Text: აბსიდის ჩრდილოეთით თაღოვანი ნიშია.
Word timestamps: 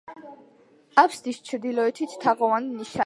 აბსიდის 1.03 1.41
ჩრდილოეთით 1.51 2.17
თაღოვანი 2.25 2.73
ნიშია. 2.81 2.99